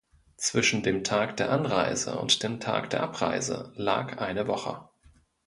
[0.37, 4.89] Zwischen dem Tag der Anreise und dem der Abreise lag eine Woche.